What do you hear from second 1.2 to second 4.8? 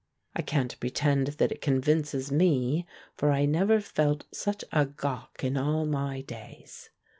that it convinces me, for I never felt such